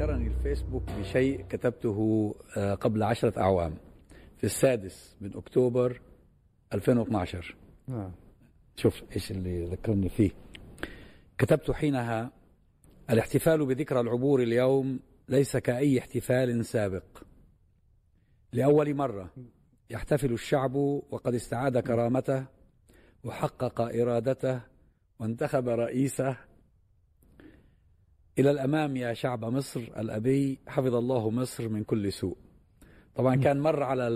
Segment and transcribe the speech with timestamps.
[0.00, 3.74] ذكرني الفيسبوك بشيء كتبته آه، قبل عشرة أعوام.
[4.36, 6.00] في السادس من أكتوبر
[6.74, 7.56] 2012
[7.88, 8.12] نعم.
[8.76, 10.30] شوف إيش اللي ذكرني فيه.
[11.38, 12.30] كتبت حينها
[13.10, 17.04] الاحتفال بذكرى العبور اليوم ليس كأي احتفال سابق.
[18.52, 19.30] لأول مرة
[19.90, 20.74] يحتفل الشعب
[21.10, 22.44] وقد استعاد كرامته
[23.24, 24.60] وحقق إرادته
[25.18, 26.36] وانتخب رئيسه
[28.38, 32.36] إلى الأمام يا شعب مصر الأبي حفظ الله مصر من كل سوء.
[33.14, 34.08] طبعا كان مر على.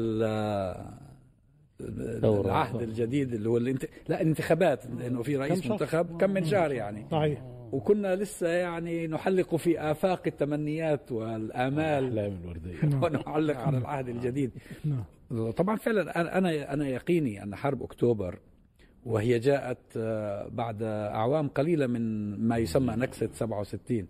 [1.80, 3.84] العهد الجديد اللي هو الانت...
[4.09, 7.06] لا الانتخابات لأنه في كم رئيس شهر؟ منتخب كم من شهر يعني.
[7.10, 7.42] صحيح.
[7.73, 12.04] وكنا لسه يعني نحلق في آفاق التمنيات والآمال.
[12.18, 12.96] احلام الوردية.
[13.02, 14.51] ونعلق على العهد الجديد.
[14.84, 15.51] نعم.
[15.51, 18.38] طبعا فعلا أنا- أنا أنا يقيني أن حرب أكتوبر
[19.06, 22.02] وهي جاءت آه، بعد أعوام قليلة من
[22.48, 24.06] ما يسمى نكسة 67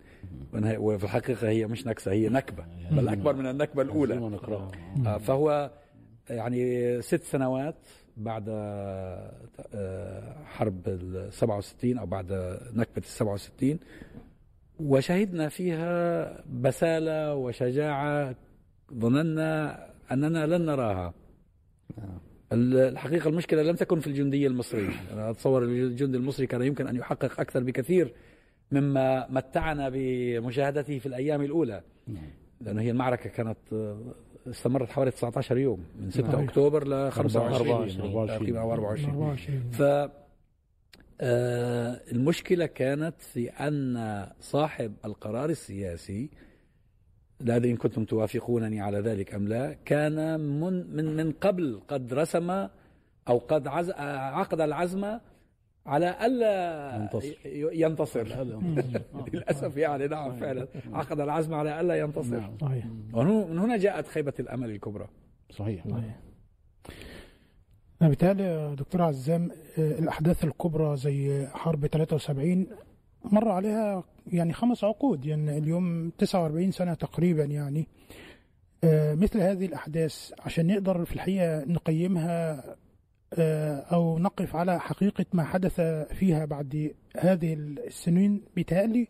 [0.53, 4.15] وإنها- وفي الحقيقة هي مش نكسة هي نكبة بل أكبر من النكبة الأولى.
[4.15, 4.71] نقرأ
[5.07, 5.71] آه، فهو
[6.29, 7.75] يعني ست سنوات
[8.17, 9.31] بعد آه،
[10.45, 12.31] حرب ال 67 أو بعد
[12.73, 13.79] نكبة ال 67
[14.79, 18.35] وشهدنا فيها بسالة وشجاعة
[18.93, 19.79] ظننا
[20.11, 21.13] أننا لن نراها.
[22.55, 24.89] ال- الحقيقة المشكلة لم تكن في الجنديه المصري.
[25.13, 28.13] أنا أتصور الجندي المصري كان يمكن أن يحقق أكثر بكثير
[28.71, 31.81] مما متعنا بمشاهدته في الأيام الأولى.
[32.61, 33.97] لأن هي المعركة كانت آه،
[34.47, 36.39] استمرت حوالي 19 يوم من 6 صحيح.
[36.39, 38.27] أكتوبر ل 25 24.
[38.27, 39.81] تقريبا أو 24 24 ف
[41.21, 46.29] آه، المشكلة كانت في أن صاحب القرار السياسي
[47.39, 52.13] لا أدري إن كنتم توافقونني على ذلك أم لا كان من من من قبل قد
[52.13, 52.67] رسم
[53.27, 55.19] أو قد عز عقد العزم
[55.85, 57.35] على ألا ينتصر.
[57.73, 58.45] ينتصر.
[59.33, 60.67] للأسف يعني نعم فعلا.
[60.93, 62.39] عقد العزم على ألا ينتصر.
[62.39, 62.57] نعم.
[62.61, 62.85] صحيح.
[63.13, 65.07] ومن من هنا جاءت خيبة الأمل الكبرى.
[65.51, 65.85] صحيح.
[68.01, 72.67] أنا بالتالي يا دكتور عزام الأحداث الكبرى زي حرب 73
[73.23, 77.87] مر عليها يعني خمس عقود يعني اليوم 49 سنة تقريبا يعني.
[78.83, 82.63] آه، مثل هذه الأحداث عشان نقدر في الحقيقة نقيمها
[83.33, 85.81] آه، أو نقف على حقيقة ما حدث
[86.13, 89.07] فيها بعد هذه السنين بيتهيألي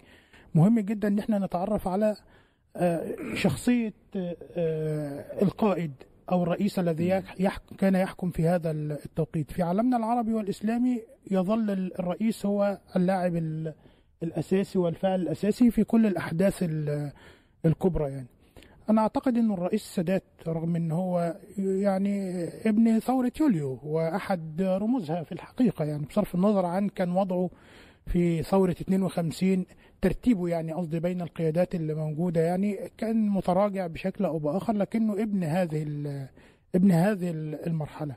[0.55, 2.15] مهم جدا إن إحنا نتعرف على
[2.77, 3.93] آه، شخصية
[5.41, 5.91] القائد
[6.31, 7.21] أو الرئيس الذي
[7.77, 9.51] كان يحكم في هذا التوقيت.
[9.51, 11.01] في عالمنا العربي والإسلامي
[11.31, 13.73] يظل الرئيس هو اللاعب ال-
[14.25, 17.11] الأساسي والفاعل الأساسي في كل الأحداث ال-
[17.65, 18.27] الكبرى يعني.
[18.89, 25.31] أنا أعتقد أن الرئيس السادات رغم أن هو يعني ابن ثورة يوليو وأحد رموزها في
[25.31, 27.49] الحقيقة يعني بصرف النظر عن كان وضعه
[28.07, 29.65] في ثورة 52
[30.01, 35.43] ترتيبه يعني قصدي بين القيادات اللي موجودة يعني كان متراجع بشكل أو بآخر لكنه ابن
[35.43, 35.81] هذه
[36.75, 38.15] ابن هذه ال- المرحلة.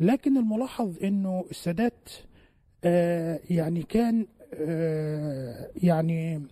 [0.00, 2.08] لكن الملاحظ أنه السادات
[2.84, 4.26] آه، يعني كان
[5.82, 6.42] يعني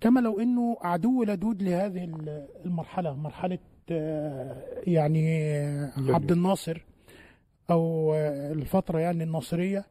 [0.00, 3.58] كما لو إنه عدو لدود لهذه ال- المرحلة مرحلة
[3.90, 4.56] آه،
[4.86, 5.44] يعني
[5.98, 6.84] عبد الناصر
[7.70, 9.84] أو آه، الفترة يعني الناصرية.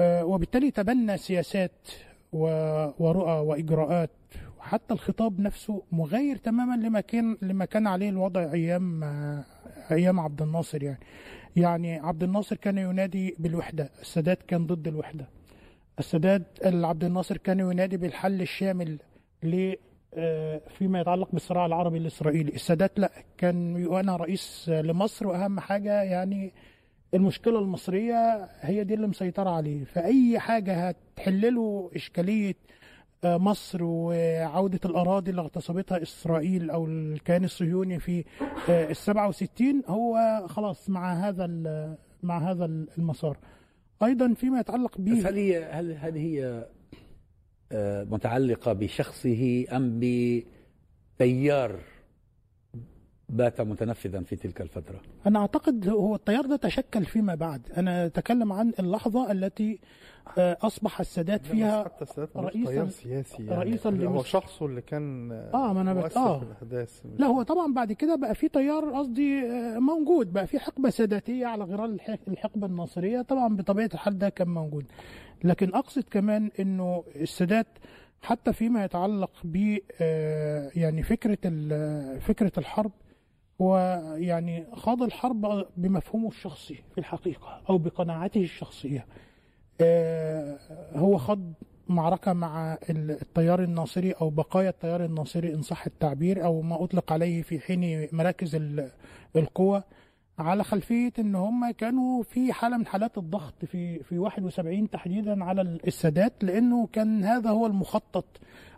[0.00, 1.88] آه، وبالتالي تبنى سياسات
[2.32, 4.10] ورؤى وإجراءات.
[4.58, 9.44] وحتى الخطاب نفسه مغاير تماما لما كان لما كان عليه الوضع أيام آه،
[9.90, 10.98] أيام عبد الناصر يعني.
[11.56, 15.28] يعني عبد الناصر كان ينادي بالوحدة السادات كان ضد الوحدة.
[15.98, 18.98] السادات عبد الناصر كان ينادي بالحل الشامل
[19.42, 19.74] ل
[20.18, 22.52] آه، فيما يتعلق بالصراع العربي الإسرائيلي.
[22.54, 26.52] السادات لا كان أنا رئيس لمصر وأهم حاجة يعني
[27.14, 29.84] المشكلة المصرية هي دي اللي مسيطرة عليه.
[29.84, 32.54] فأي حاجة هتحل له إشكالية
[33.24, 38.24] آه، مصر وعودة الأراضي اللي اغتصبتها إسرائيل أو الكيان الصهيوني في
[38.68, 40.18] آه، ال 67 هو
[40.48, 41.46] خلاص مع هذا
[42.22, 42.64] مع هذا
[42.98, 43.38] المسار.
[44.02, 45.28] أيضا فيما يتعلق به.
[45.28, 46.66] هل هي هل هل هي
[47.72, 51.80] آه، متعلقة بشخصه أم بتيار
[53.28, 55.00] بات متنفذا في تلك الفترة.
[55.26, 57.62] أنا أعتقد هو التيار ده تشكل فيما بعد.
[57.76, 59.78] أنا أتكلم عن اللحظة التي
[60.38, 63.60] آه، أصبح السادات فيها حتى السادات رئيساً- تيار سياسي يعني.
[63.62, 64.22] رئيساً هو.
[64.22, 66.38] شخصه اللي كان آه، ما أنا بت- آه.
[66.38, 67.00] في الأحداث.
[67.06, 70.32] مش- لا هو طبعا بعد كده بقى في تيار قصدي آه، موجود.
[70.32, 73.22] بقى في حقبة ساداتية على غرار الح- الحقبة الناصرية.
[73.22, 74.84] طبعا بطبيعة الحال ده كان موجود.
[75.44, 77.66] لكن أقصد كمان أنه السادات
[78.22, 82.92] حتى فيما يتعلق ب آه، يعني فكرة ال- فكرة الحرب
[83.60, 83.78] هو
[84.16, 89.06] يعني خاض الحرب بمفهومه الشخصي في الحقيقة أو بقناعاته الشخصية.
[89.80, 90.58] آه،
[90.94, 91.38] هو خاض
[91.88, 97.12] معركة مع ال- التيار الناصري أو بقايا التيار الناصري إن صح التعبير أو ما أطلق
[97.12, 98.90] عليه في حين مراكز ال-
[99.36, 99.84] القوة
[100.38, 105.62] على خلفية إن هم كانوا في حالة من حالات الضغط في في 71 تحديدا على
[105.62, 108.24] السادات لأنه كان هذا هو المخطط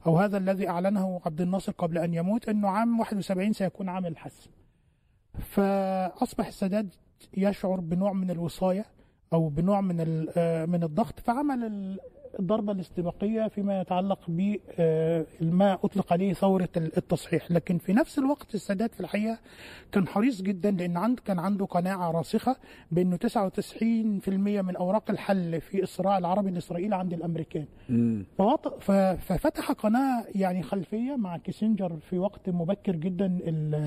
[0.06, 4.50] أو هذا الذي أعلنه عبد الناصر قبل أن يموت إنه عام 71 سيكون عام الحسم.
[5.34, 6.86] فأصبح السادات
[7.36, 8.86] يشعر بنوع من الوصاية
[9.32, 11.98] أو بنوع من آه، من الضغط فعمل
[12.38, 17.50] الضربة الاستباقية فيما يتعلق بما أطلق عليه ثورة ال- التصحيح.
[17.50, 19.38] لكن في نفس الوقت السادات في الحقيقة
[19.92, 22.56] كان حريص جدا لأن عنده كان عنده قناعة راسخة
[22.92, 27.64] بأنه 99% من أوراق الحل في الصراع العربي الإسرائيلي عند الأمريكان.
[29.20, 33.38] ففتح قناة يعني خلفية مع كيسنجر في وقت مبكر جدا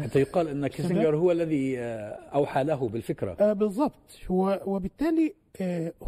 [0.04, 3.36] حتى يقال إن كيسنجر هو الذي آه، أوحى له بالفكرة.
[3.40, 4.20] آه، بالضبط.
[4.30, 5.51] وبالتالي آه،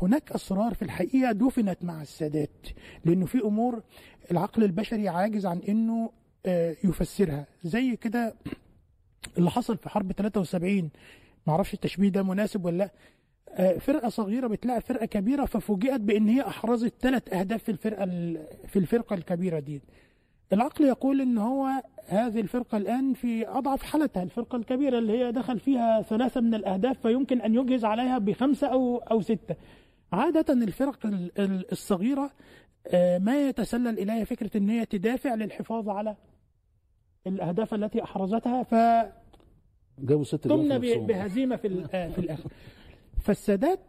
[0.01, 2.67] هناك أسرار في الحقيقة دفنت مع السادات
[3.05, 3.83] لأنه في أمور
[4.31, 6.11] العقل البشري عاجز عن إنه
[6.45, 7.45] آه، يفسرها.
[7.63, 8.35] زي كده
[9.37, 10.89] اللي حصل في حرب 73
[11.47, 12.91] معرفش التشبيه ده مناسب ولا لأ.
[13.49, 18.47] آه، فرقة صغيرة بتلاعب فرقة كبيرة ففوجئت بإن هي أحرزت ثلاث أهداف في الفرقة ال-
[18.67, 19.81] في الفرقة الكبيرة دي.
[20.53, 21.69] العقل يقول إن هو
[22.07, 26.99] هذه الفرقة الآن في أضعف حالتها الفرقة الكبيرة اللي هي دخل فيها ثلاثة من الأهداف
[27.07, 29.55] فيمكن أن يجهز عليها بخمسة أو أو ستة
[30.11, 32.31] عادة الفرق ال- ال- الصغيرة
[32.87, 36.15] آه، ما يتسلل إليها فكرة إن هي تدافع للحفاظ على
[37.27, 38.75] الأهداف التي أحرزتها ف
[39.99, 41.05] جابوا ست جوان في قمنا ب- نفسهم.
[41.07, 42.49] بهزيمة في آه، في الآخر
[43.21, 43.79] فالسادات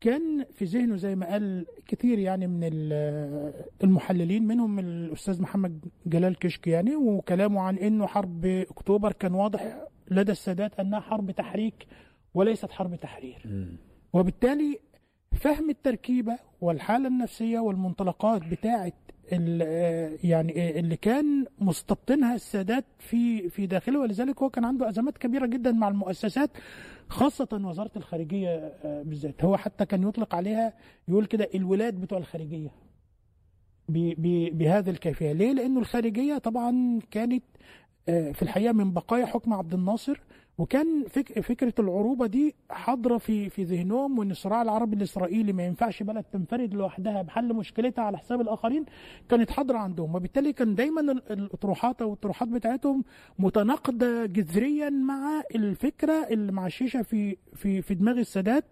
[0.00, 3.52] كان في ذهنه زي ما قال كتير يعني من ال-
[3.84, 9.78] المحللين منهم الأستاذ محمد جلال كشك يعني وكلامه عن إنه حرب أكتوبر كان واضح
[10.10, 11.86] لدى السادات أنها حرب تحريك
[12.34, 13.68] وليست حرب تحرير.
[14.12, 14.78] وبالتالي
[15.32, 19.03] فهم التركيبة والحالة النفسية والمنطلقات آه،
[20.24, 25.72] يعني اللي كان مستبطنها السادات في في داخله ولذلك هو كان عنده أزمات كبيرة جدا
[25.72, 26.50] مع المؤسسات
[27.08, 28.48] خاصة وزارة الخارجية
[28.84, 29.44] آه، بالذات.
[29.44, 30.72] هو حتى كان يطلق عليها
[31.08, 32.70] يقول كده الولاد بتوع الخارجية
[33.88, 35.32] ب- ب- بهذه الكيفية.
[35.32, 37.44] ليه؟ لأنه الخارجية طبعا كانت
[38.08, 40.20] آه، في الحقيقة من بقايا حكم عبد الناصر
[40.58, 46.02] وكان فك فكرة العروبة دي حاضرة في في ذهنهم وإن الصراع العربي الإسرائيلي ما ينفعش
[46.02, 48.84] بلد تنفرد لوحدها بحل مشكلتها على حساب الآخرين
[49.28, 50.14] كانت حاضرة عندهم.
[50.14, 53.04] وبالتالي كان دايما ال- الأطروحات أو الطروحات بتاعتهم
[53.38, 58.64] متناقضة جذريا مع الفكرة اللي معششة في في في دماغ السادات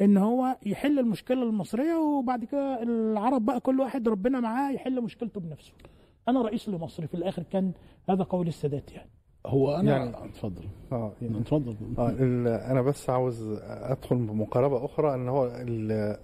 [0.00, 5.40] إن هو يحل المشكلة المصرية وبعد كده العرب بقى كل واحد ربنا معاه يحل مشكلته
[5.40, 5.72] بنفسه.
[6.28, 7.72] أنا رئيس لمصر في الآخر كان
[8.08, 9.10] هذا قول السادات يعني.
[9.46, 10.64] هو أنا يعني- أتفضل.
[10.92, 11.76] آه يعني أتفضل.
[11.98, 15.50] آه ال- أنا بس عاوز أدخل بمقاربة أخرى إن هو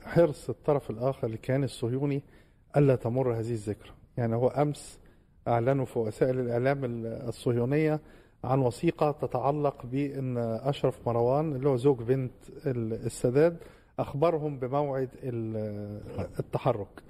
[0.05, 2.22] حرص الطرف الآخر الكيان الصهيوني
[2.76, 3.90] ألا تمر هذه الذكرى.
[4.17, 4.99] يعني هو أمس
[5.49, 8.00] أعلنوا في وسائل الإعلام ال- الصهيونية
[8.44, 12.32] عن وثيقة تتعلق بإن أشرف مروان اللي هو زوج بنت
[12.66, 13.55] ال- السادات
[13.99, 16.00] أخبرهم بموعد ال-
[16.38, 17.02] التحرك.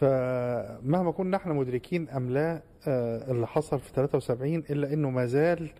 [0.00, 5.70] فمهما كنا إحنا مدركين أم لا آه، اللي حصل في 73 إلا إنه ما زال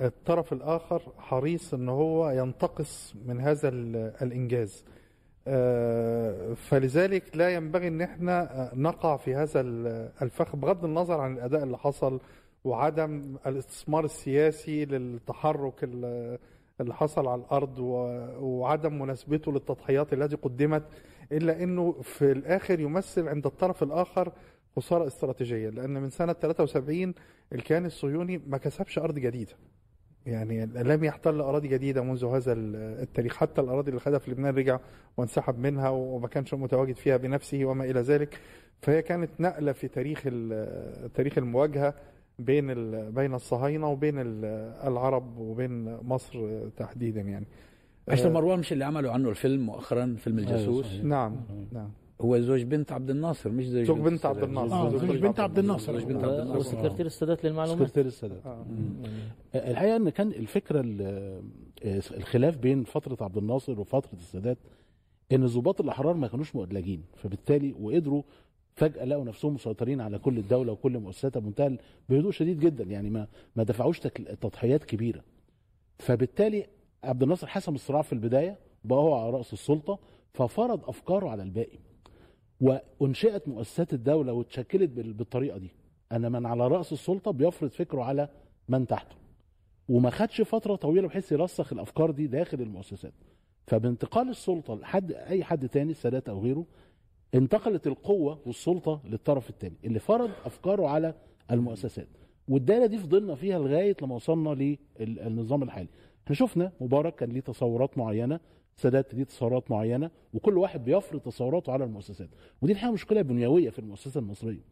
[0.00, 4.84] الطرف الآخر حريص إن هو ينتقص من هذا ال- الإنجاز.
[5.48, 11.32] آه، فلذلك لا ينبغي إن إحنا آه، نقع في هذا ال- الفخ بغض النظر عن
[11.32, 12.20] الأداء اللي حصل
[12.64, 16.38] وعدم الاستثمار السياسي للتحرك ال-
[16.80, 17.78] اللي حصل على الأرض
[18.40, 20.82] وعدم مناسبته للتضحيات التي قدمت.
[21.32, 24.32] إلا إنه في الآخر يمثل عند الطرف الآخر
[24.76, 27.14] خسارة استراتيجية لأن من سنة 73
[27.52, 29.52] الكيان الصهيوني ما كسبش أرض جديدة.
[30.26, 32.52] يعني لم يحتل أراضي جديدة منذ هذا
[33.02, 33.36] التاريخ.
[33.36, 34.78] حتى الأراضي اللي خدها في لبنان رجع
[35.16, 38.38] وانسحب منها وما كانش متواجد فيها بنفسه وما إلى ذلك.
[38.82, 40.22] فهي كانت نقلة في تاريخ
[41.14, 41.94] تاريخ المواجهة
[42.38, 42.74] بين
[43.10, 44.44] بين الصهاينة وبين ال-
[44.88, 47.46] العرب وبين مصر تحديدا يعني.
[48.08, 51.04] اشرف آه، مروان مش اللي عملوا عنه الفيلم مؤخرا فيلم الجاسوس؟ صحيح.
[51.04, 51.36] نعم
[51.72, 51.90] نعم.
[52.20, 54.26] هو زوج بنت عبد الناصر مش زوج زوج بنت.
[54.26, 54.74] عبد الناصر.
[54.74, 56.58] آه زوج بنت عبد الناصر زوج بنت عبد الناصر.
[56.58, 57.78] وسكرتير السادات للمعلومات.
[57.78, 58.46] سكرتير السادات.
[58.46, 58.66] آه.
[59.54, 61.42] الحقيقة إن كان الفكرة ال-
[62.16, 64.58] الخلاف بين فترة عبد الناصر وفترة السادات
[65.32, 67.02] إن ضباط الأحرار ما كانوش مؤدلجين.
[67.16, 68.22] فبالتالي وقدروا
[68.74, 71.78] فجأة لقوا نفسهم مسيطرين على كل الدولة وكل مؤسساتها بمنتهى
[72.08, 72.84] بهدوء شديد جدا.
[72.84, 74.00] يعني ما ما دفعوش
[74.40, 75.22] تضحيات كبيرة.
[75.98, 76.66] فبالتالي
[77.04, 79.98] عبد الناصر حسم الصراع في البداية بقى هو على رأس السلطة
[80.34, 81.78] ففرض أفكاره على الباقي
[83.00, 85.70] وانشئت مؤسسات الدولة واتشكلت بال- بالطريقة دي.
[86.12, 88.28] ان من على رأس السلطة بيفرض فكره على
[88.68, 89.16] من تحته.
[89.88, 93.12] وما خدش فترة طويلة بحيث يرسخ الأفكار دي داخل المؤسسات.
[93.66, 96.64] فبانتقال السلطة لحد أي حد تاني السادات أو غيره
[97.34, 101.14] انتقلت القوة والسلطة للطرف الثاني اللي فرض أفكاره على
[101.50, 102.08] المؤسسات.
[102.48, 105.88] والدايرة دي فضلنا فيها لغاية لما وصلنا للنظام الحالي.
[106.24, 108.40] إحنا شفنا مبارك كان ليه تصورات معينة
[108.76, 112.28] سادات ليه تصورات معينة وكل واحد بيفرض تصوراته على المؤسسات.
[112.62, 114.64] ودي الحقيقة مشكلة بنيوية في المؤسسة المصرية.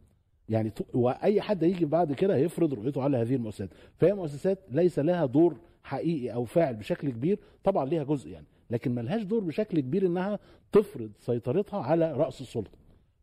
[0.48, 3.70] يعني وأي حد يجي بعد كده هيفرض رؤيته على هذه المؤسسات.
[3.98, 8.94] فهي مؤسسات ليس لها دور حقيقي أو فاعل بشكل كبير طبعا ليها جزء يعني لكن
[8.94, 10.38] ملهاش دور بشكل كبير إنها
[10.72, 12.70] تفرض سيطرتها على رأس السلطة.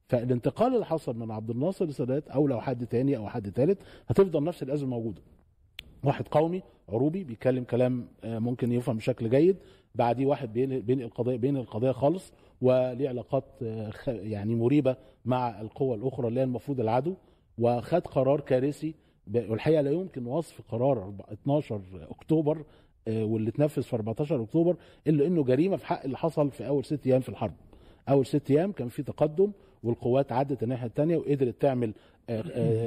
[0.10, 4.43] فالانتقال اللي حصل من عبد الناصر لسادات أو لو حد تاني أو حد تالت هتفضل
[4.43, 5.22] نفس الأزمة موجودة.
[6.08, 9.58] واحد قومي عروبي بيتكلم كلام آه، ممكن يفهم بشكل جيد.
[9.96, 14.96] بعديه واحد بين بين القضية بين القضية خالص وليه علاقات آه، يعني مريبة
[15.26, 17.16] مع القوى الأخرى اللي هي المفروض العدو.
[17.58, 18.96] وخد قرار كارثي
[19.34, 22.64] والحقيقة لا يمكن وصف قرار 12 أكتوبر
[23.08, 24.76] آه، واللي اتنفذ في 14 أكتوبر
[25.08, 27.54] إلا إنه جريمة في حق اللي حصل في أول ست أيام في الحرب.
[28.10, 29.52] أول ست أيام كان في تقدم
[29.84, 31.94] والقوات عدت الناحية الثانية وقدرت تعمل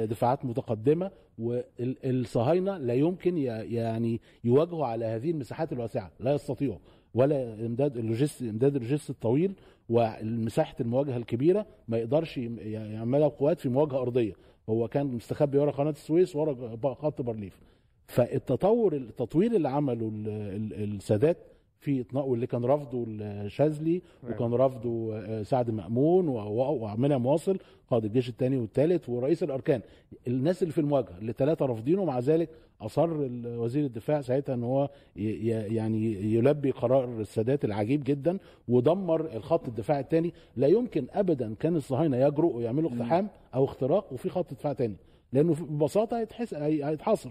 [0.05, 6.77] دفاعات متقدمة والصهاينة لا يمكن يعني يواجهوا على هذه المساحات الواسعة لا يستطيعوا
[7.13, 9.53] ولا إمداد اللوجست إمداد اللوجست الطويل
[9.89, 14.33] ومساحة المواجهة الكبيرة ما يقدرش يعملها القوات في مواجهة أرضية.
[14.69, 17.59] هو كان مستخبي ورا قناة السويس ورا خط بارليف
[18.07, 20.27] فالتطور التطوير اللي عمله ال-
[20.73, 21.37] ال- السادات
[21.81, 27.57] في واللي كان رفضه الشاذلي وكان رفضه آه، سعد مأمون وعمنا مواصل
[27.89, 29.81] قائد الجيش الثاني والثالث ورئيس الأركان.
[30.27, 32.49] الناس اللي في المواجهة اللي ثلاثة رافضينه ومع ذلك
[32.81, 33.09] أصر
[33.45, 40.33] وزير الدفاع ساعتها إن هو يعني يلبي قرار السادات العجيب جدا ودمر الخط الدفاع الثاني
[40.57, 44.95] لا يمكن ابدا كان الصهاينة يجرؤوا ويعملوا اقتحام أو اختراق وفي خط دفاع ثاني
[45.33, 47.29] لأنه ببساطة هيتحس هي- هيتحاصر.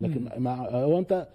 [0.00, 1.28] لكن مع هو أنت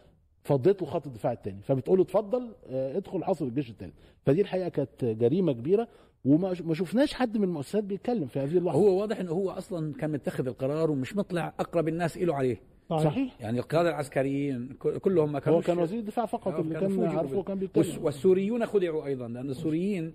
[0.44, 3.94] فضيت له خط الدفاع الثاني فبتقول له اتفضل آه، ادخل حصر الجيش الثالث
[4.26, 5.88] فدي الحقيقة كانت جريمة كبيرة
[6.26, 8.80] وما ما شفناش حد من المؤسسات بيتكلم في هذه اللحظة.
[8.80, 12.62] هو واضح إنه هو أصلا كان متخذ القرار ومش مطلع أقرب الناس له عليه.
[12.90, 13.42] صحيح.
[13.42, 14.70] يعني القاده العسكريين
[15.02, 18.04] كلهم ما هو كانوش كان وزير الدفاع فقط اللي كانوا كان عارفه كان بيتكلم.
[18.06, 20.14] والسوريون خدعوا أيضا لأن السوريين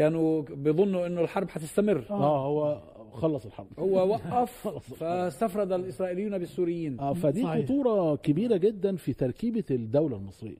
[0.00, 2.80] كانوا بيظنوا إنه الحرب حتستمر آه هو
[3.12, 7.64] خلص الحرب هو وقف فاستفرد الإسرائيليون بالسوريين آه فدي صحيح.
[7.64, 10.56] خطورة كبيرة جدا في تركيبة الدولة المصرية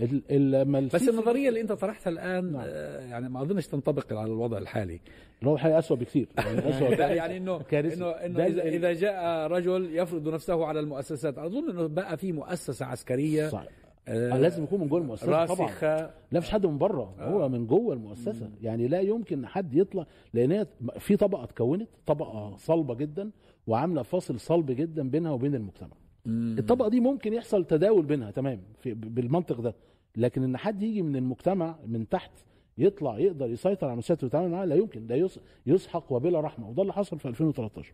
[0.00, 2.62] ال- ال- لما بس النظرية اللي أنت طرحتها الآن نعم.
[2.66, 5.00] آه، يعني ما أظنش تنطبق على الوضع الحالي
[5.38, 7.56] اللي هو الحقيقة اسوء بكثير يعني اسوء يعني انه.
[7.72, 12.32] انه إنه ده اذا, إذا جاء رجل يفرض نفسه على المؤسسات أظن إنه بقى في
[12.32, 13.64] مؤسسة عسكرية صح.
[14.08, 15.66] آه، آه، لازم يكون من جوه المؤسسة طبعا.
[15.66, 16.10] راسخة.
[16.32, 17.14] لا مش حد من بره.
[17.18, 18.50] هو من جوه المؤسسة.
[18.62, 20.66] يعني لا يمكن حد يطلع لأن هي
[20.98, 23.30] في طبقة اتكونت طبقة صلبة جدا
[23.66, 25.96] وعاملة فاصل صلب جدا بينها وبين المجتمع.
[26.26, 29.74] الطبقة دي ممكن يحصل تداول بينها تمام في بالمنطق ده.
[30.16, 32.30] لكن إن حد يجي من المجتمع من تحت
[32.78, 36.68] يطلع يقدر يسيطر على المؤسسات ويتعامل معاها لا يمكن ده يس- يسحق وبلا رحمة.
[36.68, 37.92] وده اللي حصل في 2013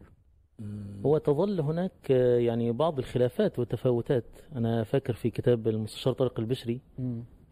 [1.07, 4.25] هو تظل هناك آه، يعني بعض الخلافات والتفاوتات.
[4.57, 6.81] أنا فاكر في كتاب المستشار طارق البشري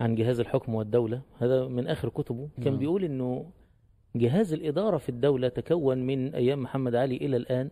[0.01, 1.23] عن جهاز الحكم والدولة.
[1.39, 2.49] هذا من آخر كتبه.
[2.57, 2.79] كان نعم.
[2.79, 3.47] بيقول إنه
[4.17, 7.71] جهاز الإدارة في الدولة تكون من أيام محمد علي إلى الآن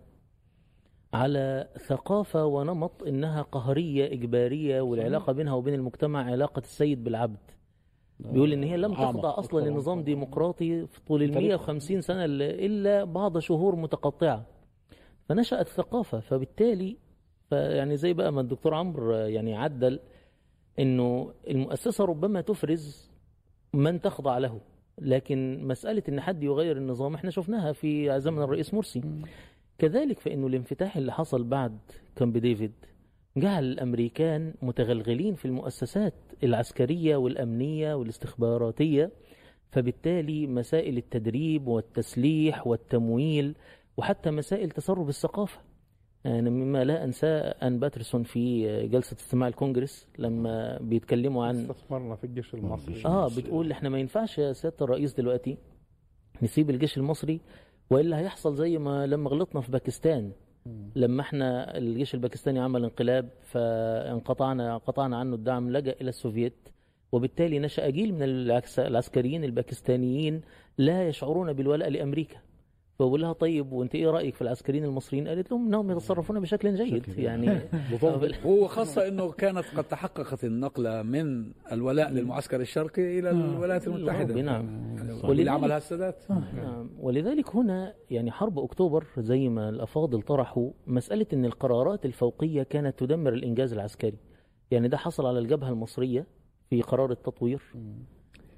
[1.14, 7.38] على ثقافة ونمط إنها قهرية إجبارية والعلاقة بينها وبين المجتمع علاقة السيد بالعبد.
[8.21, 9.68] بيقول إن هي لم تخضع أصلا.
[9.68, 11.49] لنظام ديمقراطي في طول ال تاريخ.
[11.49, 14.47] 150 سنة إلا بعض شهور متقطعة.
[15.28, 16.97] فنشأت ثقافة فبالتالي
[17.52, 20.00] يعني زي بقى ما الدكتور عمرو يعني عدل
[20.78, 23.11] إنه المؤسسة ربما تفرز
[23.75, 24.61] من تخضع له
[24.99, 29.02] لكن مسألة إن حد يغير النظام إحنا شفناها في زمن الرئيس مرسي.
[29.78, 31.78] كذلك فإنه الانفتاح اللي حصل بعد
[32.16, 32.73] كامب ديفيد
[33.37, 39.11] جعل الأمريكان متغلغلين في المؤسسات العسكرية والأمنية والاستخباراتية
[39.70, 43.54] فبالتالي مسائل التدريب والتسليح والتمويل
[43.99, 45.61] وحتى مسائل تسرب الثقافة.
[46.26, 52.25] أنا مما لا أنساه أن باترسون في جلسة استماع الكونجرس لما بيتكلموا عن استثمرنا في
[52.25, 53.05] الجيش المصري.
[53.07, 55.59] آه بتقول إحنا ما ينفعش يا سيادة الرئيس دلوقتي
[56.43, 57.40] نسيب الجيش المصري
[57.90, 60.33] وإلا هيحصل زي ما لما غلطنا في باكستان.
[60.97, 66.69] لما إحنا الجيش الباكستاني عمل انقلاب فانقطعنا قطعنا عنه الدعم لجأ إلى السوفييت
[67.12, 68.23] وبالتالي نشأ جيل من
[68.78, 70.40] العسكريين الباكستانيين
[70.78, 72.37] لا يشعرون بالولاء لأمريكا.
[72.99, 77.19] فبقول لها طيب وأنت إيه رأيك في العسكريين المصريين؟ قالت لهم إنهم يتصرفون بشكل جيد
[77.19, 77.59] يعني
[78.45, 84.43] وهو خاصة إنه كانت قد تحققت النقلة من الولاء للمعسكر الشرقي إلى الولايات المتحدة.
[84.43, 84.97] نعم.
[84.99, 91.26] واللي ولذلك- عملها السادات نعم ولذلك هنا يعني حرب أكتوبر زي ما الأفاضل طرحوا مسألة
[91.33, 94.19] إن القرارات الفوقية كانت تدمر الإنجاز العسكري.
[94.71, 96.26] يعني ده حصل على الجبهة المصرية
[96.71, 97.62] في قرار التطوير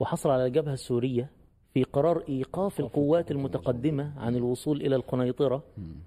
[0.00, 1.30] وحصل على الجبهة السورية
[1.74, 5.62] في قرار إيقاف القوات المتقدمة عن الوصول إلى القنيطرة.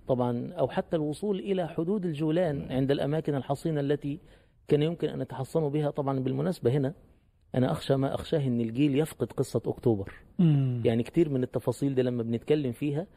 [0.07, 4.19] طبعا أو حتى الوصول إلى حدود الجولان عند الأماكن الحصينة التي
[4.67, 5.89] كان يمكن أن يتحصنوا بها.
[5.89, 6.93] طبعا بالمناسبة هنا
[7.55, 10.13] أنا أخشى ما أخشاه إن الجيل يفقد قصة أكتوبر.
[10.39, 10.81] مم.
[10.85, 13.07] يعني كتير من التفاصيل دي لما بنتكلم فيها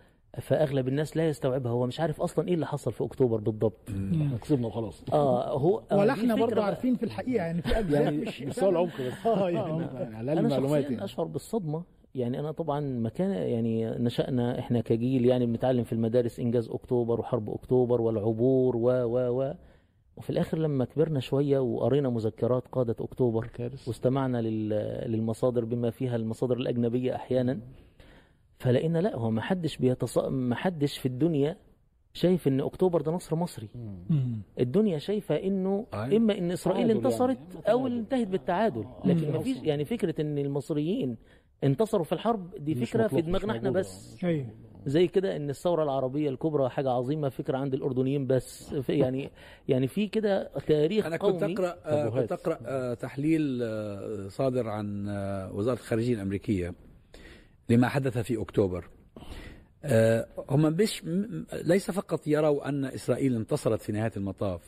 [0.41, 1.73] فأغلب الناس لا يستوعبها.
[1.73, 3.91] هو مش عارف أصلا إيه اللي حصل في أكتوبر بالضبط.
[3.91, 5.03] إحنا كسبنا وخلاص.
[5.13, 6.63] آه هو آه ولا إحنا برضه.
[6.63, 9.27] عارفين في الحقيقة يعني في اجزاء يعني مش مستوى العمق بس.
[9.27, 9.85] آه يعني
[10.17, 11.05] على الاقل أنا معلومات شخصيا يعني.
[11.05, 11.83] أشعر بالصدمة
[12.17, 17.51] يعني أنا طبعا مكان يعني نشأنا إحنا كجيل يعني بنتعلم في المدارس إنجاز أكتوبر وحرب
[17.51, 19.55] أكتوبر والعبور و و و
[20.17, 26.17] وفي الآخر لما كبرنا شوية وقرينا مذكرات قادة أكتوبر كارث واستمعنا لل- للمصادر بما فيها
[26.17, 27.59] المصادر الأجنبية أحيانا
[28.59, 30.19] فلقينا لا هو ما حدش بيتص...
[30.19, 31.57] ما حدش في الدنيا
[32.17, 34.41] شايف إن أكتوبر ده نصر مصري مم.
[34.61, 36.17] الدنيا شايفة إنه أيوة.
[36.17, 37.73] إما إن إسرائيل تعادل انتصرت يعني.
[37.73, 39.33] أو اللي انتهت بالتعادل لكن مم.
[39.33, 41.17] ما فيش يعني فكرة إن المصريين
[41.65, 43.71] انتصروا في الحرب دي فكرة في دماغنا إحنا.
[43.71, 44.47] بس أيوه
[44.87, 49.31] زي كده إن الثورة العربية الكبرى حاجة عظيمة فكرة عند الأردنيين بس في- يعني
[49.69, 52.23] يعني في كده تاريخ أنا كنت أقرأ آه، أبوهات.
[52.23, 56.75] كنت أقرأ آه، تحليل آه، صادر عن آه، وزارة الخارجية الأمريكية
[57.71, 58.96] لما حدث في أكتوبر آه،
[60.51, 64.61] هم مش م- ليس فقط يروا أن إسرائيل انتصرت في نهاية المطاف.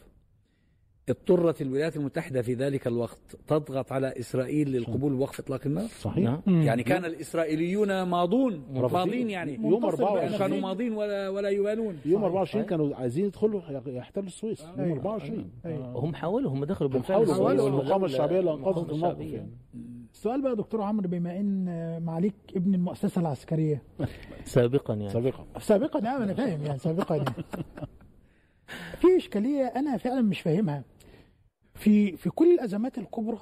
[1.11, 6.25] اضطرت الولايات المتحدة في ذلك الوقت تضغط على إسرائيل للقبول بوقف إطلاق النار؟ صحيح.
[6.25, 6.63] نعم.
[6.63, 8.63] يعني كان الإسرائيليون ماضون.
[8.71, 9.55] ماضين يعني.
[9.55, 12.25] يوم منتصر 24 كانوا ماضين ولا ولا يبالون يوم صحيح.
[12.25, 14.61] 24 كانوا عايزين يدخلوا يحتلوا السويس.
[14.63, 14.97] يوم أيوة.
[14.97, 15.85] 24 أيوة.
[15.85, 15.99] آه.
[15.99, 17.27] هم حاولوا هم دخلوا هم بالفعل.
[17.27, 17.63] حاولوا.
[17.63, 19.37] والمقاومة الشعبية اللي انقذت المقاومة الموقف الشعبية.
[19.37, 19.51] يعني
[20.15, 23.83] السؤال بقى يا دكتور عمرو بما إن معاليك ابن المؤسسة العسكرية.
[24.45, 25.11] سابقا يعني.
[25.13, 25.45] سابقا.
[25.61, 27.17] سابقا؟ نعم أنا فاهم يعني سابقا.
[27.17, 27.31] يعني.
[29.01, 30.83] في إشكالية أنا فعلا مش فاهمها.
[31.79, 33.39] في في كل الأزمات الكبرى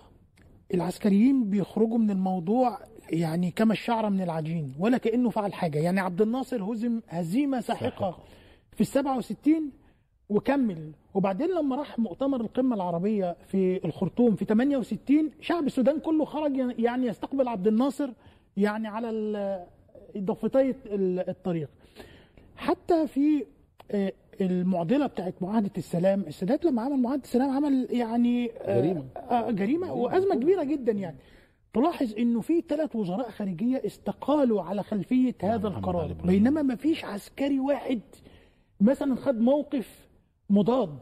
[0.74, 2.78] العسكريين بيخرجوا من الموضوع
[3.10, 5.78] يعني كما الشعر من العجين ولا كأنه فعل حاجة.
[5.78, 8.18] يعني عبد الناصر هزم هزيمة ساحقة
[8.72, 9.72] في ال 67
[10.28, 10.92] وكمل.
[11.14, 17.06] وبعدين لما راح مؤتمر القمة العربية في الخرطوم في 68 شعب السودان كله خرج يعني
[17.06, 18.10] يستقبل عبد الناصر
[18.56, 19.66] يعني على ال-
[20.18, 21.68] ضفتي ال- الطريق.
[22.56, 23.44] حتى في
[23.90, 29.04] آه، المعضلة بتاعت معاهدة السلام السادات لما عمل معاهدة السلام عمل يعني آه، جريمة.
[29.16, 31.16] آه، جريمة وأزمة كبيرة جدا يعني
[31.74, 36.12] تلاحظ إنه في ثلاث وزراء خارجية استقالوا على خلفية هذا محمد القرار.
[36.12, 38.00] بينما ما فيش عسكري واحد
[38.80, 40.08] مثلا خد موقف
[40.50, 40.98] مضاد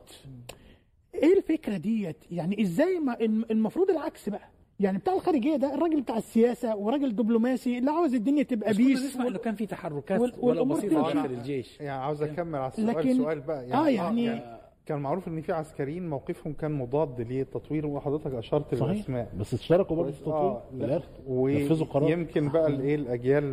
[1.14, 4.48] إيه الفكرة ديت يعني إزاي ما الم- المفروض العكس بقى
[4.80, 9.26] يعني بتاع الخارجية ده الراجل بتاع السياسة وراجل دبلوماسي اللي عاوز الدنيا تبقى بيس نسمع
[9.26, 11.12] إنه كان في تحركات وال- ولا والأمور بسيطة.
[11.12, 11.80] داخل الجيش.
[11.80, 13.72] يعني عاوز أكمل على السؤال لكن- سؤال بقى.
[13.72, 14.40] آه، يعني-
[14.86, 18.92] كان معروف إن في عسكريين موقفهم كان مضاد للتطوير وحضرتك اشرت صحيح.
[18.94, 20.84] للاسماء بس اشتركوا برضه في؟ التطوير آه، في لا.
[20.84, 22.04] الآخر نفذوا قرار.
[22.04, 23.44] ويمكن بقى الإيه الأجيال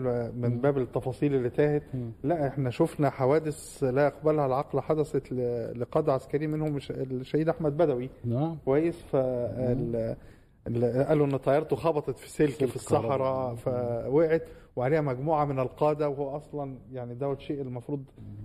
[0.42, 1.84] من باب التفاصيل اللي تاهت.
[2.24, 7.78] لا إحنا شفنا حوادث لا يقبلها العقل حدثت ل- لقاده عسكري منهم الش- الشهيد أحمد
[7.78, 8.10] بدوي.
[8.26, 8.58] نعم.
[8.66, 8.96] كويس.
[9.12, 9.16] فال
[9.96, 10.16] ال-
[11.08, 14.44] قالوا إن طيارته خبطت في سلك في الصحراء فوقعت
[14.76, 18.04] وعليها مجموعة من القادة وهو أصلا يعني دوت شيء المفروض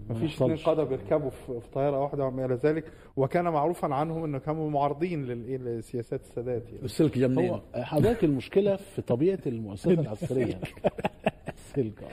[0.08, 0.34] ما فيش.
[0.42, 2.84] اثنين قادة بيركبوا في في طيارة واحدة وما إلى ذلك
[3.16, 6.84] وكان معروفا عنهم إنه كانوا معارضين للإيه؟ لسياسات السادات يعني.
[6.84, 10.60] السلك جا منين؟ هو حضرتك المشكلة في طبيعة المؤسسة العسكرية
[11.48, 12.04] السلك.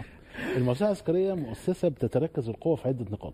[0.55, 3.33] المؤسسة العسكرية مؤسسة بتتركز القوة في عدة نقاط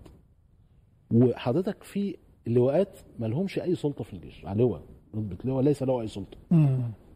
[1.13, 4.81] وحضرتك في لواءات ما لهمش أي سلطة في الجيش على لواء
[5.15, 6.37] رتبه لواء ليس له أي سلطة.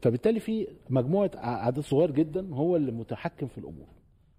[0.01, 3.87] فبالتالي في مجموعة عدد صغير جدا هو اللي متحكم في الأمور.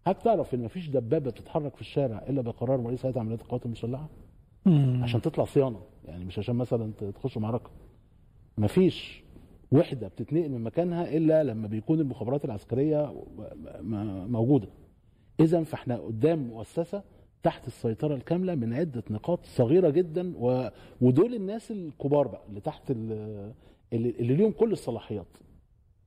[0.07, 4.09] هتعرف إن مفيش دبابة بتتحرك في الشارع إلا بقرار رئيس هيئه عمليات القوات المسلحة.
[5.03, 7.71] عشان تطلع صيانة يعني مش عشان مثلا تخش معركة.
[8.59, 9.25] مفيش
[9.73, 13.25] وحدة بتتنقل من مكانها إلا لما بيكون المخابرات العسكرية
[14.29, 14.69] موجودة.
[15.41, 17.03] اذا فإحنا قدام مؤسسة
[17.45, 20.69] تحت السيطرة الكاملة من عدة نقاط صغيرة جدا و...
[21.01, 23.13] ودول الناس الكبار بقى اللي تحت ال...
[23.93, 25.27] اللي, اللي ليهم كل الصلاحيات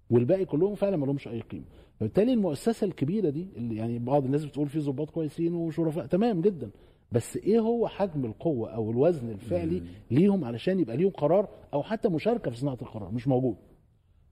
[0.10, 1.66] والباقي كلهم فعلا ما لهمش أي قيمة.
[2.00, 6.70] فبالتالي المؤسسة الكبيرة دي اللي يعني بعض الناس بتقول في ضباط كويسين وشرفاء تمام جدا.
[7.12, 12.10] بس إيه هو حجم القوة أو الوزن الفعلي ليهم علشان يبقى ليهم قرار أو حتى
[12.10, 13.56] مشاركة في صناعة القرار؟ مش موجود.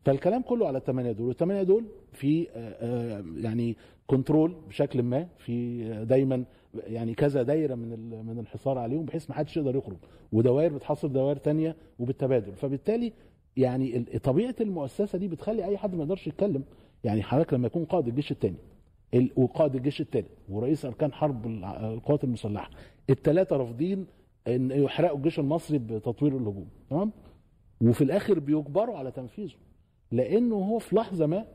[0.06, 5.86] فالكلام كله على الثمانيه دول والثمانيه دول في آه، آه، يعني كنترول بشكل ما في
[5.86, 9.98] آه، دايما يعني كذا دايرة من من الحصار عليهم بحيث ما حدش يقدر يخرج
[10.32, 12.56] ودوائر بتحصل دوائر تانية وبالتبادل.
[12.56, 13.14] فبالتالي
[13.58, 16.64] يعني طبيعة المؤسسة دي بتخلي أي حد ما يقدرش يتكلم
[17.04, 18.58] يعني حضرتك لما يكون قائد الجيش الثاني
[19.36, 22.70] وقائد الجيش الثالث ورئيس أركان حرب القوات المسلحة
[23.10, 24.06] الثلاثه رافضين
[24.48, 27.12] إن يحرقوا الجيش المصري بتطوير الهجوم تمام؟
[27.82, 29.56] وفي الآخر بيجبروا على تنفيذه.
[30.16, 31.46] لأنه هو في لحظة ما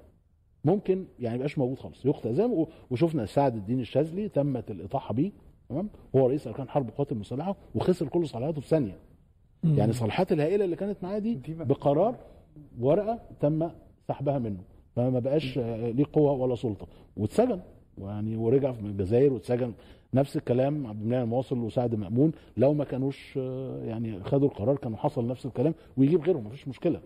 [0.65, 5.31] ممكن يعني يبقاش موجود خالص يقطع زي ما وشفنا سعد الدين الشاذلي تمت الإطاحة بيه
[5.69, 8.99] تمام؟ هو رئيس أركان حرب القوات المسلحة وخسر كل صلاحياته في ثانية.
[9.65, 12.17] يعني الصلاحيات الهائلة اللي كانت معاه دي بقرار
[12.81, 13.71] ورقة تم
[14.09, 14.61] سحبها منه.
[14.97, 16.87] فما بقاش ليه قوة ولا سلطة.
[17.17, 17.61] واتسجن.
[17.99, 19.73] ويعني ورجع في الجزائر واتسجن.
[20.15, 22.33] نفس الكلام عبد المنعم المواصل وسعد مأمون.
[22.57, 27.01] لو ما كانوش آه، يعني خدوا القرار كانوا حصل نفس الكلام ويجيب غيرهم مفيش مشكلة.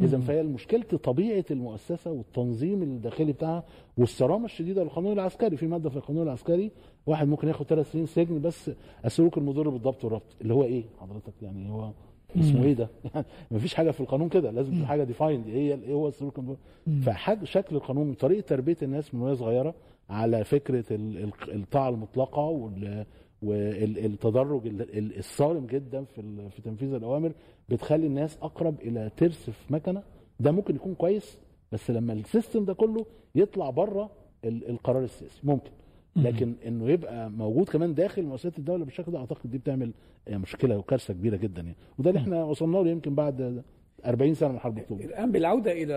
[0.00, 3.64] اذا فهي مشكلة طبيعة المؤسسة والتنظيم الداخلي بتاعها
[3.98, 5.56] والصرامة الشديدة للقانون العسكري.
[5.56, 6.70] في مادة في القانون العسكري
[7.06, 8.70] واحد ممكن ياخد ثلاث سنين سجن بس
[9.04, 11.90] السلوك المضر بالضبط والربط اللي هو إيه؟ حضرتك يعني هو
[12.36, 15.92] اسمه إيه ده؟ يعني مفيش حاجة في القانون كده لازم تبقى حاجة ديفايند إيه إيه
[15.92, 16.56] هو السلوك المضر
[17.02, 19.74] فحاج شكل القانون طريقة تربية الناس من وهي صغيرة
[20.10, 23.04] على فكرة ال- ال- الطاعه المطلقة وال
[23.42, 27.32] والتدرج ال- ال- الصارم جدا في في تنفيذ الأوامر.
[27.68, 30.02] بتخلي الناس أقرب إلى ترس في مكنة.
[30.40, 31.38] ده ممكن يكون كويس
[31.72, 34.10] بس لما السيستم ده كله يطلع بره
[34.44, 35.70] ال- القرار السياسي ممكن.
[36.16, 39.92] لكن إنه يبقى موجود كمان داخل مؤسسات الدولة بالشكل ده أعتقد دي بتعمل
[40.30, 41.76] مشكلة وكارثة كبيرة جدا يعني.
[41.98, 43.62] وده اللي إحنا وصلنا له يمكن بعد
[44.06, 45.94] 40 سنة من حرب اكتوبر الآن بالعودة إلى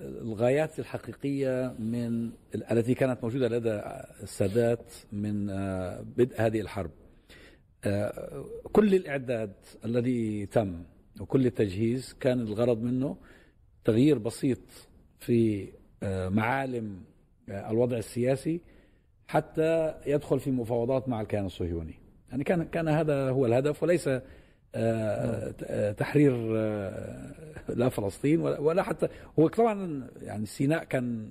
[0.00, 2.30] الغايات الحقيقية من
[2.70, 3.80] التي كانت موجودة لدى
[4.22, 5.46] السادات من
[6.16, 6.90] بدء هذه الحرب.
[8.72, 9.52] كل الإعداد
[9.84, 10.82] الذي تم
[11.20, 13.16] وكل التجهيز كان الغرض منه
[13.84, 14.58] تغيير بسيط
[15.20, 15.68] في
[16.02, 17.00] آه، معالم
[17.48, 18.60] آه، الوضع السياسي
[19.28, 21.94] حتى يدخل في مفاوضات مع الكيان الصهيوني.
[22.30, 24.22] يعني كان كان هذا هو الهدف وليس آه،
[24.74, 26.32] آه، تحرير
[27.68, 29.08] لا فلسطين ولا ولا حتى
[29.38, 31.30] هو طبعا يعني سيناء كان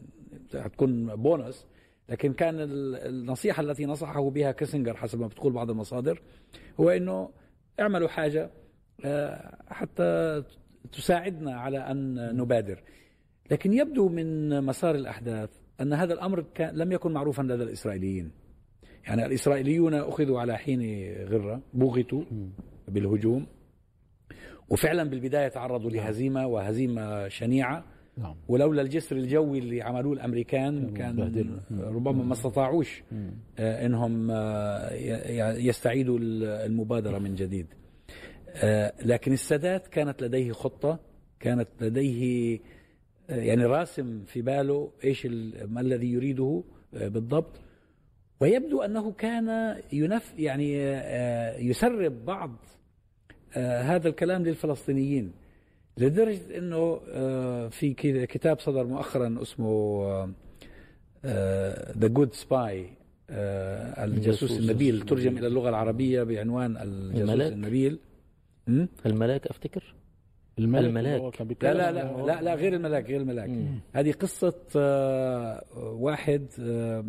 [0.53, 1.65] هتكون بونس
[2.09, 6.21] لكن كان ال- النصيحة التي نصحه بها كيسنجر حسب ما بتقول بعض المصادر
[6.79, 7.29] هو إنه
[7.79, 8.49] اعملوا حاجة
[9.05, 10.43] آه، حتى
[10.91, 12.83] تساعدنا على أن نبادر.
[13.51, 15.49] لكن يبدو من مسار الأحداث
[15.81, 18.31] أن هذا الأمر كان لم يكن معروفا لدى الإسرائيليين.
[19.07, 22.23] يعني الإسرائيليون أخذوا على حين غرة بوغتوا
[22.87, 23.47] بالهجوم
[24.69, 27.85] وفعلا بالبداية تعرضوا لهزيمة وهزيمة شنيعة.
[28.17, 28.35] نعم.
[28.47, 31.57] ولولا الجسر الجوي اللي عملوه الأمريكان كان بهدلوا.
[31.71, 33.03] ربما ما استطاعوش
[33.59, 34.93] آه، إنهم آه،
[35.53, 37.67] يستعيدوا المبادرة من جديد.
[38.49, 40.99] آه، لكن السادات كانت لديه خطة
[41.39, 42.59] كانت لديه
[43.29, 45.25] يعني راسم في باله إيش
[45.65, 47.61] ما الذي يريده بالضبط.
[48.39, 50.73] ويبدو أنه كان ينف يعني
[51.69, 52.55] يسرب بعض
[53.57, 55.44] هذا الكلام للفلسطينيين.
[55.97, 57.93] لدرجة إنه آه، في
[58.25, 60.05] كتاب صدر مؤخرا اسمه
[61.97, 62.89] The Good Spy
[63.29, 65.01] الجاسوس الجاسوس النبيل.
[65.01, 67.53] ترجم إلى اللغة العربية بعنوان الجاسوس الملاك.
[67.53, 67.99] النبيل?
[69.05, 69.95] الملاك أفتكر
[70.59, 71.33] الملك الملاك.
[71.59, 73.79] كان لا لا لا لا, لا غير الملاك غير الملاك مم.
[73.93, 77.05] هذه قصة آه، واحد آه،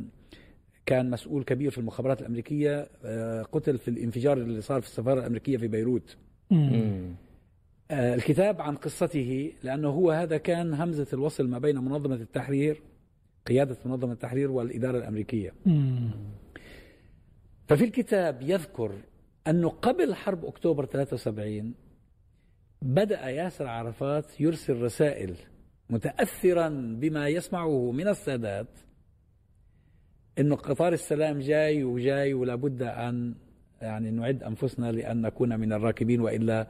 [0.87, 2.89] كان مسؤول كبير في المخابرات الأمريكية
[3.43, 6.17] قتل في الانفجار اللي صار في السفارة الأمريكية في بيروت
[6.51, 7.15] مم.
[7.91, 12.83] آه، الكتاب عن قصته لأنه هو هذا كان همزة الوصل ما بين منظمة التحرير
[13.47, 15.55] قيادة منظمة التحرير والإدارة الأمريكية.
[17.69, 18.93] ففي الكتاب يذكر
[19.47, 21.75] أنه قبل حرب أكتوبر 73
[22.83, 25.37] بدأ ياسر عرفات يرسل رسائل
[25.91, 26.69] متأثرا
[27.01, 28.69] بما يسمعه من السادات
[30.39, 33.35] أنه قطار السلام جاي وجاي ولا بد أن
[33.83, 36.67] يعني نعد أنفسنا لأن نكون من الراكبين وإلا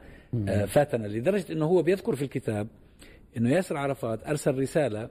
[0.47, 1.07] آه، فاتنا.
[1.07, 2.67] لدرجة أنه هو بيذكر في الكتاب
[3.37, 5.09] أنه ياسر عرفات أرسل رسالة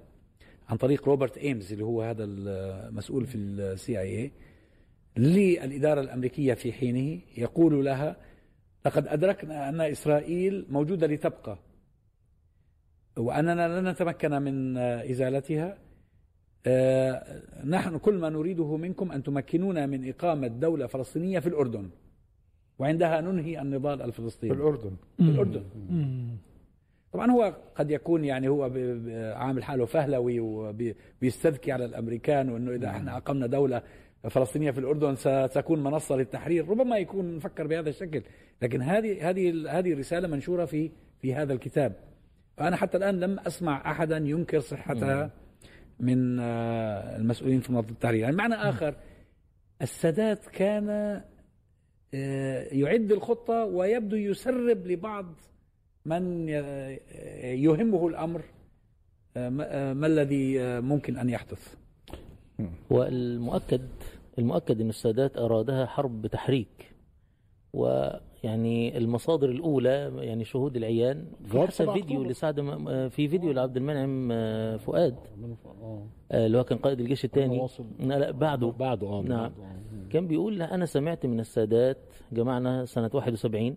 [0.68, 4.32] عن طريق روبرت إيمز اللي هو هذا المسؤول في ال CIA
[5.16, 7.20] للإدارة الأمريكية في حينه.
[7.36, 8.16] يقول لها
[8.86, 11.58] لقد أدركنا أن إسرائيل موجودة لتبقى
[13.16, 15.10] وأننا لن نتمكن من آه،
[17.64, 21.90] نحن كل ما نريده منكم أن تمكنونا من إقامة دولة فلسطينية في الأردن.
[22.78, 24.96] وعندها ننهي النضال في الفلسطيني الأردن.
[25.16, 25.64] في الأردن.
[27.12, 28.62] طبعا هو قد يكون يعني هو
[29.34, 33.82] عامل حاله فهلوي وبيستذكي على الأمريكان وإنه إذا إحنا أقمنا دولة
[34.30, 36.68] فلسطينية في الأردن ستكون منصة للتحرير.
[36.68, 38.22] ربما يكون فكر بهذا الشكل.
[38.62, 41.92] لكن هذه هذه هذه الرساله منشورة في في هذا الكتاب.
[42.60, 45.30] أنا حتى الآن لم أسمع احدا ينكر صحتها.
[46.00, 48.20] من آه، المسؤولين في منظمة التحرير.
[48.20, 48.94] يعني معنى آخر
[49.82, 50.88] السادات كان
[52.14, 55.26] آه، يعد الخطة ويبدو يسرب لبعض
[56.06, 56.52] من ي-
[57.62, 58.42] يهمه الأمر
[59.36, 61.74] آه، ما آه، الذي آه، ممكن أن يحدث.
[62.90, 63.88] والمؤكد
[64.38, 66.95] المؤكد إن السادات أرادها حرب تحريك.
[67.76, 72.24] ويعني المصادر الأولى يعني شهود العيان في حتى 7 فيديو.
[72.24, 72.60] لسعد
[73.08, 75.16] في فيديو لعبد المنعم آه، فؤاد
[76.32, 77.66] آه، اللي هو كان قائد الجيش الثاني.
[78.00, 79.44] لا لا بعده بعده آه نعم.
[79.44, 80.10] آه.
[80.10, 81.98] كان بيقول لا أنا سمعت من السادات
[82.32, 83.76] جمعنا سنة 71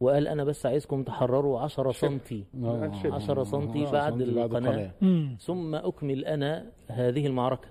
[0.00, 3.14] وقال أنا بس عايزكم تحرروا 10 سنتي آه، شبه.
[3.14, 4.22] 10 سنتي آه، بعد.
[5.00, 5.36] مم.
[5.40, 7.68] ثم أكمل أنا هذه المعركة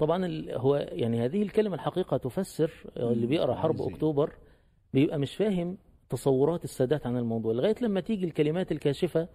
[0.00, 4.32] طبعا هو يعني هذه الكلمة الحقيقة تفسر اللي بيقرأ حرب؟ أكتوبر
[4.94, 5.76] بيبقى مش فاهم
[6.10, 9.28] تصورات السادات عن الموضوع لغاية لما تيجي الكلمات الكاشفة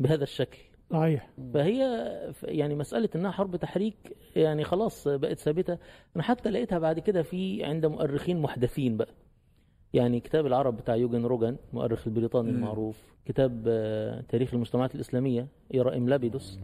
[0.00, 0.58] بهذا الشكل.
[0.90, 1.30] صحيح.
[1.54, 1.80] فهي
[2.42, 5.78] يعني مسألة إنها حرب تحريك يعني خلاص بقت ثابتة.
[6.16, 9.14] أنا حتى لقيتها بعد كده في عند مؤرخين محدثين بقى.
[9.92, 12.56] يعني كتاب العرب بتاع يوجن روجان مؤرخ البريطاني مم.
[12.56, 16.58] المعروف كتاب آه، تاريخ المجتمعات الإسلامية إيرائم لابيدوس.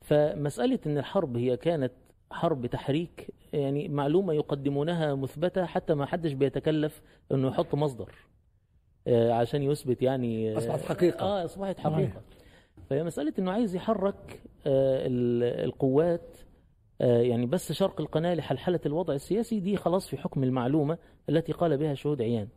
[0.00, 1.92] فمسألة إن الحرب هي كانت
[2.30, 8.14] حرب تحريك يعني معلومة يقدمونها مثبتة حتى ما حدش بيتكلف إنه يحط مصدر
[9.06, 11.20] آه، عشان يثبت يعني آه، أصبحت حقيقة.
[11.20, 11.78] آه أصبحت.
[11.80, 12.22] حقيقة
[12.90, 16.36] فهي مسألة إنه عايز يحرك آه، ال- القوات
[17.00, 21.94] يعني بس شرق القناة لحلحلة الوضع السياسي دي خلاص في حكم المعلومة التي قال بها
[21.94, 22.48] شهود عيان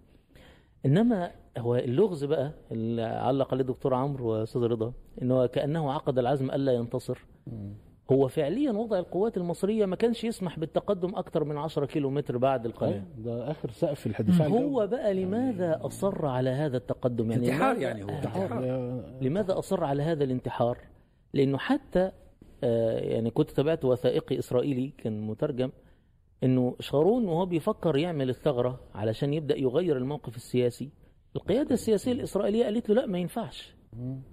[0.85, 6.51] إنما هو اللغز بقى اللي علق عليه الدكتور عمرو وأستاذ رضا إنه كأنه عقد العزم
[6.51, 7.19] ألا ينتصر
[8.11, 12.65] هو فعليا وضع القوات المصرية ما كانش يسمح بالتقدم أكثر من 10 كيلو متر بعد
[12.65, 14.63] القناه ده آخر سقف الدفاع الجوي.
[14.63, 18.63] هو بقى لماذا أصر على هذا التقدم يعني انتحار يعني هو آه، انتحار.
[18.65, 20.77] يا- لماذا أصر على هذا الانتحار؟
[21.33, 22.11] لأنه حتى
[22.63, 25.71] آه، يعني كنت تابعت وثائقي إسرائيلي كان مترجم
[26.43, 30.89] إنه شارون وهو بيفكر يعمل الثغرة علشان يبدأ يغير الموقف السياسي
[31.35, 33.73] القيادة السياسية الإسرائيلية قالت له لا ما ينفعش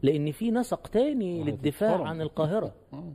[0.02, 2.06] لأن في نسق تاني للدفاع هتتفرم.
[2.08, 3.12] عن القاهرة آه.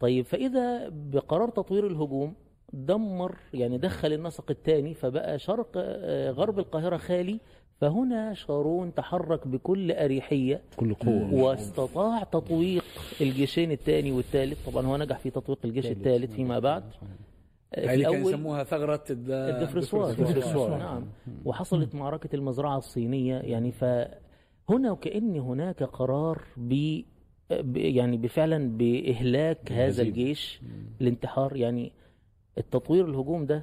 [0.00, 2.34] طيب فإذا بقرار تطوير الهجوم
[2.72, 7.40] دمر يعني دخل النسق الثاني فبقى شرق آه، غرب القاهرة خالي
[7.80, 11.34] فهنا شارون تحرك بكل أريحية كل قوة.
[11.34, 12.84] واستطاع تطويق
[13.20, 16.82] الجيشين الثاني والثالث طبعا هو نجح في تطويق الجيش الثالث فيما بعد.
[17.76, 20.10] هاي في اللي كانوا الأول يسموها ثغرة الد- الدفرسوار.
[20.10, 20.78] الدفرسوار.
[20.78, 21.04] نعم.
[21.44, 27.02] وحصلت معركة المزرعة الصينية يعني فهنا وكأن هناك قرار ب-
[27.74, 30.02] يعني بفعلا بإهلاك هذا.
[30.02, 30.60] الجيش
[31.00, 31.92] الانتحار يعني
[32.58, 33.62] التطوير الهجوم ده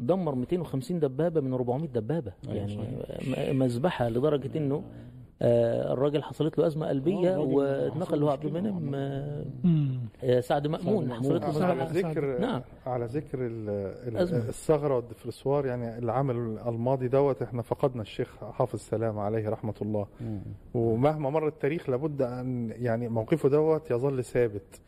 [0.00, 2.32] دمر 250 دبابة من 400 دبابة.
[2.48, 2.56] أيوة
[3.08, 4.82] يعني مذبحة لدرجة إنه آه،
[5.42, 9.44] الراجل حصلت له أزمة قلبية الراجل واتنقل له حصل عبد المنعم آه،.
[10.24, 11.42] آه، سعد مأمون مأمون.
[11.42, 12.62] حصلت له على ذكر نعم.
[12.86, 13.38] على ذكر.
[14.48, 20.42] الثغرة والدفرسوار يعني العمل الماضي دوت إحنا فقدنا الشيخ حافظ سلام عليه رحمة الله مم.
[20.74, 24.80] ومهما مر التاريخ لابد أن يعني موقفه دوت يظل ثابت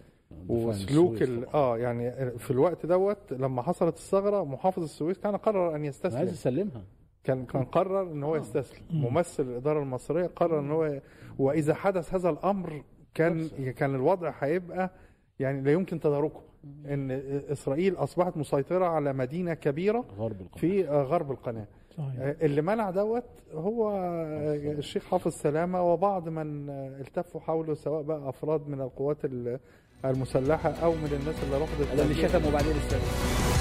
[0.49, 1.23] وسلوك.
[1.55, 6.29] آه يعني في الوقت دوت لما حصلت الثغرة محافظ السويس كان قرر أن عايز يستسلم
[6.29, 6.83] يسلمها
[7.25, 8.39] كان كان قرر إن هو آه.
[8.39, 8.83] يستسلم.
[8.91, 9.05] مم.
[9.05, 11.01] ممثل الإدارة المصرية قرر إن هو
[11.39, 12.83] وإذا حدث هذا الأمر
[13.15, 14.91] كان كان الوضع هيبقى
[15.39, 16.41] يعني لا يمكن تداركه.
[16.89, 17.11] إن
[17.53, 20.57] إسرائيل أصبحت مسيطرة على مدينة كبيرة غرب القناة.
[20.61, 21.67] في آه، غرب القناة.
[21.97, 22.15] صحيح.
[22.19, 23.93] آه، اللي منع دوت هو
[24.79, 29.59] الشيخ حافظ سلامة وبعض من التفوا حوله سواء بقى أفراد من القوات ال-
[30.05, 33.52] المسلحة أو من الناس اللي رفضت اللي شتموا بعدين السادات